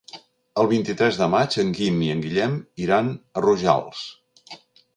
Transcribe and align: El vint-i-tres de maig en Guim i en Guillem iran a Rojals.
El 0.61 0.69
vint-i-tres 0.71 1.19
de 1.19 1.27
maig 1.33 1.57
en 1.63 1.69
Guim 1.81 2.01
i 2.05 2.09
en 2.15 2.25
Guillem 2.25 2.57
iran 2.87 3.13
a 3.19 3.47
Rojals. 3.49 4.05